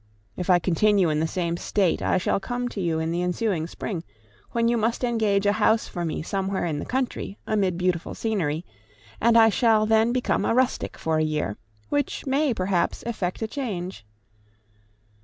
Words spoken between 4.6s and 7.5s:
you must engage a house for me somewhere in the country,